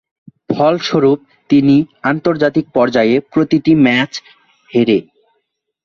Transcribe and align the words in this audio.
ফলস্বরূপ, 0.49 1.19
তিনি 1.49 1.75
আন্তর্জাতিক 2.03 2.65
পর্যায়ে 2.73 3.15
প্রতিটি 3.31 3.71
ম্যাচ 3.85 4.11
হেরে। 4.71 4.99